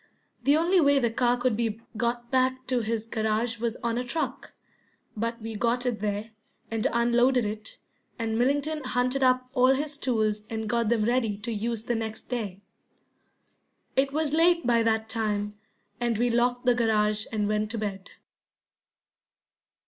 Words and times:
The 0.41 0.57
only 0.57 0.81
way 0.81 0.97
the 0.97 1.11
car 1.11 1.37
could 1.37 1.55
be 1.55 1.79
got 1.95 2.31
back 2.31 2.65
to 2.65 2.79
his 2.79 3.05
garage 3.05 3.59
was 3.59 3.75
on 3.83 3.99
a 3.99 4.03
truck, 4.03 4.51
but 5.15 5.39
we 5.39 5.53
got 5.55 5.85
it 5.85 6.01
there, 6.01 6.31
and 6.71 6.87
unloaded 6.91 7.45
it, 7.45 7.77
and 8.17 8.35
Millington 8.35 8.83
hunted 8.83 9.21
up 9.21 9.47
all 9.53 9.75
his 9.75 9.97
tools 9.97 10.43
and 10.49 10.67
got 10.67 10.89
them 10.89 11.03
ready 11.03 11.37
to 11.37 11.51
use 11.51 11.83
the 11.83 11.93
next 11.93 12.29
day. 12.29 12.63
It 13.95 14.11
was 14.11 14.33
late 14.33 14.65
by 14.65 14.81
that 14.81 15.07
time, 15.07 15.53
and 15.99 16.17
we 16.17 16.31
locked 16.31 16.65
the 16.65 16.73
garage 16.73 17.27
and 17.31 17.47
went 17.47 17.69
to 17.69 17.77
bed. 17.77 18.09